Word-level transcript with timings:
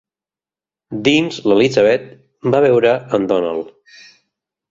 Dins 1.07 1.35
l'Elizabeth 1.51 2.09
va 2.55 2.63
veure 2.67 2.93
en 3.19 3.27
Donald. 3.33 3.69